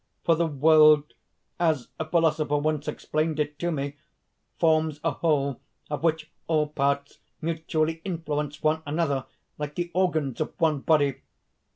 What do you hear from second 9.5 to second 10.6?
like the organs of